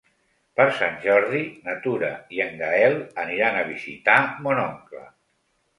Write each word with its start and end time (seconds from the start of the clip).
Per 0.59 0.65
Sant 0.77 0.95
Jordi 1.03 1.41
na 1.67 1.75
Tura 1.83 2.11
i 2.39 2.41
en 2.49 2.59
Gaël 2.63 2.99
aniran 3.27 3.61
a 3.61 3.65
visitar 3.73 4.19
mon 4.49 4.69
oncle. 4.69 5.07